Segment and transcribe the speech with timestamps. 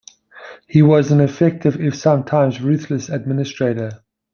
[0.67, 4.03] He was an effective, if sometimes ruthless, administrator.